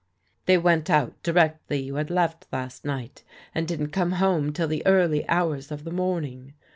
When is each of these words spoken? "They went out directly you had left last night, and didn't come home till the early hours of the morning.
"They 0.47 0.57
went 0.57 0.89
out 0.89 1.21
directly 1.21 1.79
you 1.83 1.93
had 1.97 2.09
left 2.09 2.47
last 2.51 2.83
night, 2.85 3.23
and 3.53 3.67
didn't 3.67 3.91
come 3.91 4.13
home 4.13 4.51
till 4.51 4.67
the 4.67 4.83
early 4.87 5.29
hours 5.29 5.69
of 5.71 5.83
the 5.83 5.91
morning. 5.91 6.55